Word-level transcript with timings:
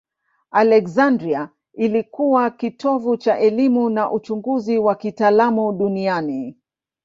Aleksandria 0.51 1.49
ilikuwa 1.73 2.49
kitovu 2.51 3.17
cha 3.17 3.39
elimu 3.39 3.89
na 3.89 4.11
uchunguzi 4.11 4.77
wa 4.77 4.95
kitaalamu 4.95 5.73
duniani. 5.73 6.57